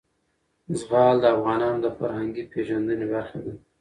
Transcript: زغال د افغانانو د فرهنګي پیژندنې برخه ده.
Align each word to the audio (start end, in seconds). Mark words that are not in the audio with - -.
زغال 0.79 1.15
د 1.21 1.25
افغانانو 1.35 1.77
د 1.81 1.87
فرهنګي 1.97 2.43
پیژندنې 2.53 3.05
برخه 3.13 3.37
ده. 3.45 3.53